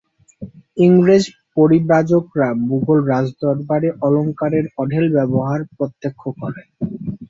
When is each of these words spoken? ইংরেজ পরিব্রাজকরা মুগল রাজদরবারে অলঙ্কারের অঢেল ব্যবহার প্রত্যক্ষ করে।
ইংরেজ 0.77 1.23
পরিব্রাজকরা 1.55 2.47
মুগল 2.67 2.99
রাজদরবারে 3.05 3.89
অলঙ্কারের 4.05 4.65
অঢেল 4.77 5.05
ব্যবহার 5.15 5.59
প্রত্যক্ষ 5.75 6.21
করে। 6.39 6.61